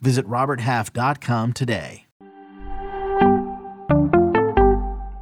[0.00, 2.04] Visit RobertHalf.com today.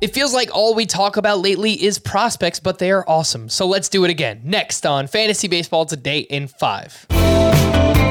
[0.00, 3.48] It feels like all we talk about lately is prospects, but they are awesome.
[3.48, 4.40] So let's do it again.
[4.44, 7.06] Next on Fantasy Baseball Today in 5.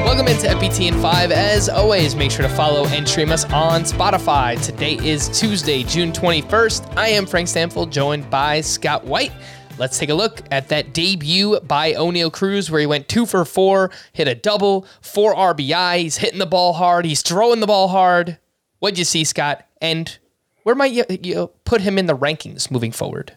[0.08, 1.32] Welcome into FBT in 5.
[1.32, 4.62] As always, make sure to follow and stream us on Spotify.
[4.62, 6.96] Today is Tuesday, June 21st.
[6.96, 9.32] I am Frank Stampfl, joined by Scott White.
[9.78, 13.44] Let's take a look at that debut by Oneil Cruz, where he went two for
[13.44, 15.98] four, hit a double, four RBI.
[15.98, 17.04] He's hitting the ball hard.
[17.04, 18.38] He's throwing the ball hard.
[18.80, 19.64] What'd you see, Scott?
[19.80, 20.18] And
[20.64, 23.36] where might you, you put him in the rankings moving forward?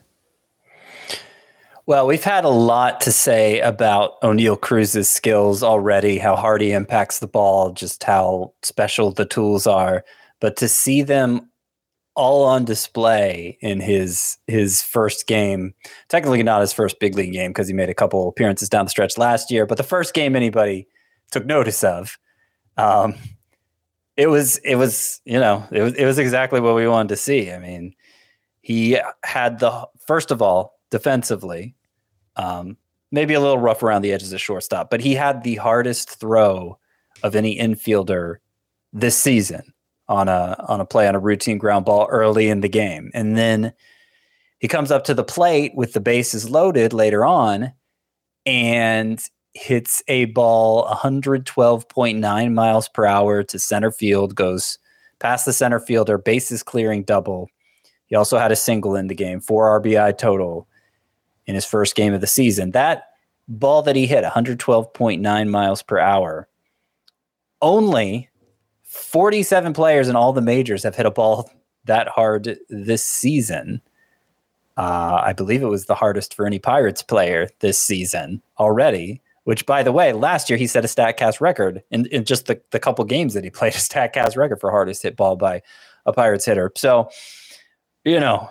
[1.85, 6.71] Well, we've had a lot to say about Oneil Cruz's skills already, how hard he
[6.71, 10.03] impacts the ball, just how special the tools are.
[10.39, 11.50] But to see them
[12.15, 15.73] all on display in his his first game,
[16.09, 18.89] technically not his first big league game because he made a couple appearances down the
[18.89, 20.87] stretch last year, but the first game anybody
[21.31, 22.17] took notice of.
[22.77, 23.15] Um,
[24.17, 27.17] it was it was you know it was it was exactly what we wanted to
[27.17, 27.51] see.
[27.51, 27.95] I mean,
[28.61, 31.75] he had the first of all defensively,
[32.35, 32.77] um,
[33.11, 36.77] maybe a little rough around the edges of shortstop, but he had the hardest throw
[37.23, 38.37] of any infielder
[38.91, 39.70] this season
[40.11, 43.37] on a on a play on a routine ground ball early in the game, and
[43.37, 43.73] then
[44.59, 47.71] he comes up to the plate with the bases loaded later on,
[48.45, 49.23] and
[49.53, 54.77] hits a ball 112.9 miles per hour to center field, goes
[55.19, 57.49] past the center fielder, bases clearing double.
[58.07, 60.67] He also had a single in the game, four RBI total
[61.47, 62.71] in his first game of the season.
[62.71, 63.05] That
[63.47, 66.47] ball that he hit, 112.9 miles per hour,
[67.61, 68.29] only
[68.91, 71.49] 47 players in all the majors have hit a ball
[71.85, 73.81] that hard this season.
[74.77, 79.65] Uh, I believe it was the hardest for any Pirates player this season already which
[79.65, 82.79] by the way, last year he set a StatCast record in, in just the, the
[82.79, 85.61] couple games that he played, a StatCast record for hardest hit ball by
[86.05, 86.71] a Pirates hitter.
[86.75, 87.09] So,
[88.03, 88.49] you know,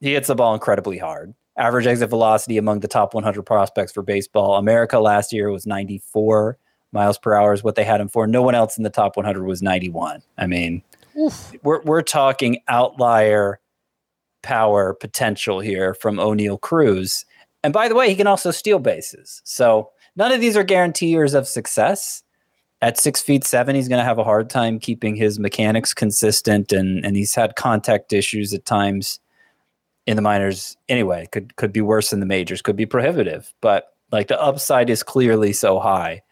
[0.00, 1.34] he hits the ball incredibly hard.
[1.56, 4.56] Average exit velocity among the top 100 prospects for baseball.
[4.56, 6.58] America last year was 94
[6.92, 8.26] miles per hour is what they had him for.
[8.26, 10.22] No one else in the top 100 was 91.
[10.38, 10.82] I mean,
[11.18, 11.52] Oof.
[11.62, 13.60] we're we're talking outlier
[14.42, 17.24] power potential here from Oneil Cruz.
[17.64, 19.40] And by the way, he can also steal bases.
[19.44, 22.22] So None of these are guaranteers of success.
[22.80, 26.72] At six feet seven, he's going to have a hard time keeping his mechanics consistent,
[26.72, 29.20] and and he's had contact issues at times
[30.04, 30.76] in the minors.
[30.88, 33.54] Anyway, could could be worse in the majors, could be prohibitive.
[33.60, 36.22] But like the upside is clearly so high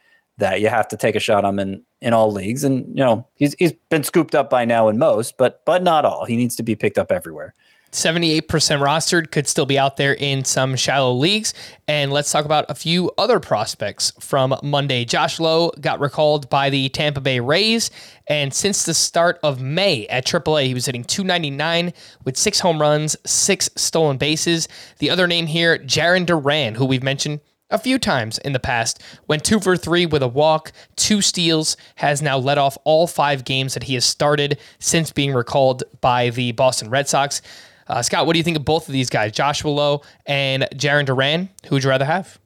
[0.41, 2.65] that you have to take a shot on him in, in all leagues.
[2.65, 6.05] And you know he's he's been scooped up by now in most, but but not
[6.05, 6.25] all.
[6.25, 7.55] He needs to be picked up everywhere.
[7.93, 11.55] 78% rostered, could still be out there in some shallow leagues.
[11.89, 15.05] And let's talk about a few other prospects from Monday.
[15.05, 17.91] Josh Lowe got recalled by the Tampa Bay Rays.
[18.29, 21.93] And since the start of May at AAA, he was hitting 299
[22.25, 24.69] with six home runs, six stolen bases.
[24.99, 27.41] The other name here, Jarren Duran, who we've mentioned
[27.71, 29.03] a few times in the past.
[29.29, 33.45] Went two for three with a walk, two steals, has now led off all five
[33.45, 37.43] games that he has started since being recalled by the Boston Red Sox.
[37.87, 41.07] Uh, Scott, what do you think of both of these guys, Joshua Lowe and Jarren
[41.07, 41.49] Duran?
[41.67, 42.39] Who would you rather have?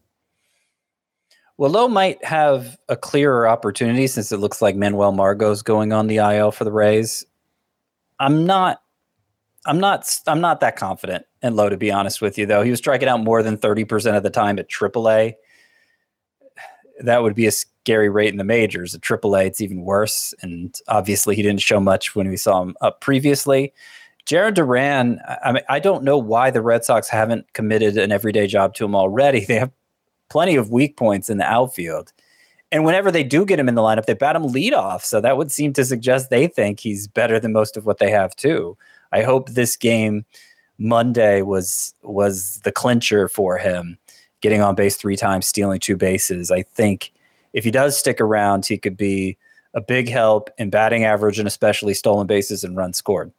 [1.57, 6.09] Well, Lowe might have a clearer opportunity since it looks like Manuel Margot's going on
[6.09, 7.25] the IL for the Rays.
[8.19, 8.83] I'm not
[9.67, 12.63] I'm not I'm not that confident in Lowe to be honest with you though.
[12.63, 15.35] He was striking out more than 30% of the time at AAA.
[17.01, 18.95] That would be a scary rate in the majors.
[18.95, 22.77] At AAA it's even worse and obviously he didn't show much when we saw him
[22.81, 23.73] up previously.
[24.27, 28.47] Jarren Duran, I mean, I don't know why the Red Sox haven't committed an everyday
[28.47, 29.45] job to him already.
[29.47, 29.71] They have
[30.31, 32.13] plenty of weak points in the outfield.
[32.73, 35.05] And whenever they do get him in the lineup, they bat him lead off.
[35.05, 38.11] So that would seem to suggest they think he's better than most of what they
[38.11, 38.77] have too.
[39.13, 40.25] I hope this game
[40.79, 43.99] Monday was was the clincher for him,
[44.41, 46.51] getting on base three times, stealing two bases.
[46.51, 47.13] I think
[47.53, 49.39] if he does stick around, he could be
[49.75, 53.33] a big help in batting average and especially stolen bases and runs scored.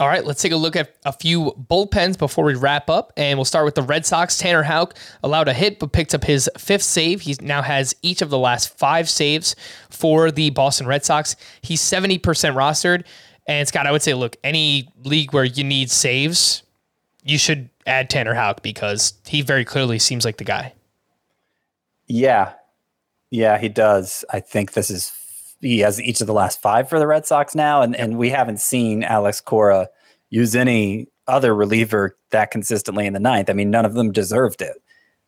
[0.00, 3.12] All right, let's take a look at a few bullpens before we wrap up.
[3.16, 4.36] And we'll start with the Red Sox.
[4.36, 7.20] Tanner Houck allowed a hit, but picked up his fifth save.
[7.20, 9.54] He now has each of the last five saves
[9.90, 11.36] for the Boston Red Sox.
[11.62, 13.04] He's 70% rostered.
[13.46, 16.62] And Scott, I would say, look, any league where you need saves,
[17.24, 20.72] you should add Tanner Houck because he very clearly seems like the guy.
[22.06, 22.52] Yeah.
[23.30, 24.24] Yeah, he does.
[24.30, 25.12] I think this is
[25.60, 28.30] he has each of the last five for the Red Sox now, and, and we
[28.30, 29.88] haven't seen Alex Cora
[30.28, 33.48] use any other reliever that consistently in the ninth.
[33.48, 34.76] I mean, none of them deserved it.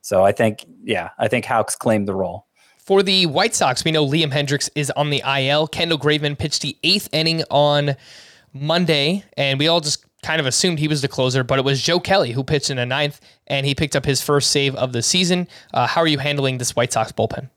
[0.02, 2.46] So I think, yeah, I think Houck's claimed the role.
[2.86, 5.66] For the White Sox, we know Liam Hendriks is on the IL.
[5.66, 7.96] Kendall Graveman pitched the eighth inning on
[8.52, 11.82] Monday, and we all just kind of assumed he was the closer, but it was
[11.82, 14.92] Joe Kelly who pitched in the ninth, and he picked up his first save of
[14.92, 15.48] the season.
[15.74, 17.50] Uh, how are you handling this White Sox bullpen?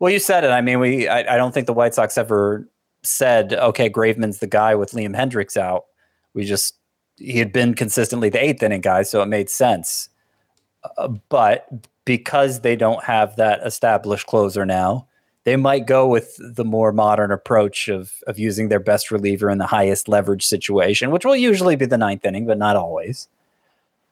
[0.00, 0.50] Well, you said it.
[0.50, 2.68] I mean, we I, I don't think the White Sox ever
[3.04, 5.84] said, okay, Graveman's the guy with Liam Hendriks out.
[6.32, 6.74] We just
[7.18, 10.08] he had been consistently the eighth inning guy, so it made sense.
[10.98, 11.68] Uh, but
[12.04, 15.06] because they don't have that established closer now,
[15.44, 19.58] they might go with the more modern approach of of using their best reliever in
[19.58, 23.28] the highest leverage situation, which will usually be the ninth inning, but not always.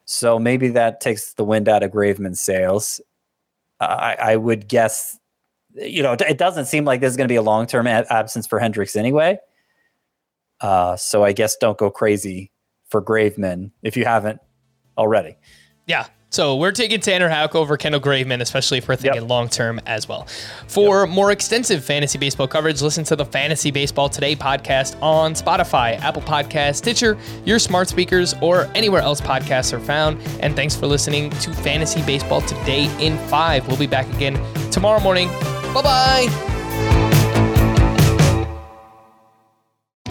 [0.05, 3.01] So maybe that takes the wind out of Graveman's sails.
[3.81, 5.19] I, I would guess,
[5.75, 8.47] you know, it doesn't seem like this is going to be a long term absence
[8.47, 9.39] for Hendriks anyway.
[10.61, 12.53] Uh, so I guess don't go crazy
[12.89, 14.41] for Graveman if you haven't
[14.97, 15.37] already.
[15.93, 16.07] Yeah.
[16.31, 19.29] So we're taking Tanner Houck over Kendall Graveman, especially if we're thinking yep.
[19.29, 20.27] long term as well.
[20.67, 21.11] For yep.
[21.11, 26.23] more extensive fantasy baseball coverage, listen to the Fantasy Baseball Today podcast on Spotify, Apple
[26.23, 30.19] Podcast, Stitcher, your smart speakers, or anywhere else podcasts are found.
[30.41, 33.69] And thanks for listening to Fantasy Baseball Today in five.
[33.69, 34.41] We'll be back again
[34.71, 35.29] tomorrow morning.
[35.75, 36.52] Bye bye.